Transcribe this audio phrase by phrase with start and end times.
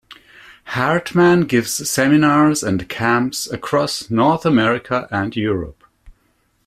[0.65, 5.83] Hartman gives seminars and camps across North America and Europe.